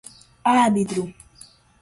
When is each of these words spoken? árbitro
árbitro 0.53 1.05